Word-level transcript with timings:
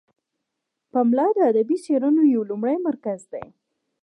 پملا 0.91 1.27
د 1.35 1.37
ادبي 1.51 1.77
څیړنو 1.85 2.23
یو 2.35 2.41
لومړی 2.49 2.77
مرکز 2.87 3.19
دی. 3.31 3.45